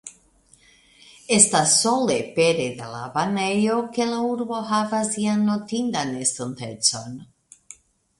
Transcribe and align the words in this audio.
Estas 1.35 1.73
sole 1.81 2.15
pere 2.37 2.65
de 2.79 2.87
la 2.93 3.01
banejo, 3.17 3.75
ke 3.97 4.07
la 4.13 4.23
urbo 4.29 4.63
havas 4.71 5.13
ian 5.25 5.45
notindan 5.51 6.17
estontecon. 6.25 7.21